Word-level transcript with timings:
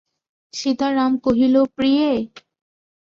সীতারাম 0.53 1.11
কহিল, 1.17 1.55
প্রিয়ে। 1.75 2.09